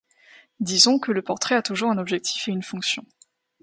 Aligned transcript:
Disons 0.59 0.93
donc 0.93 1.05
que 1.05 1.11
le 1.11 1.21
portrait 1.21 1.53
a 1.53 1.61
toujours 1.61 1.91
un 1.91 1.99
objectif 1.99 2.47
et 2.47 2.51
une 2.51 2.63
fonction. 2.63 3.05